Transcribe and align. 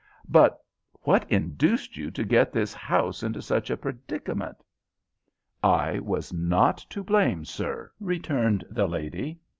"But 0.27 0.59
what 1.01 1.29
induced 1.31 1.95
you 1.95 2.09
to 2.09 2.23
get 2.23 2.51
this 2.51 2.73
house 2.73 3.21
into 3.21 3.39
such 3.39 3.69
a 3.69 3.77
predicament?" 3.77 4.63
"I 5.63 5.99
was 5.99 6.33
not 6.33 6.77
to 6.89 7.03
blame, 7.03 7.45
sir," 7.45 7.91
returned 7.99 8.65
the 8.71 8.87
lady. 8.87 9.37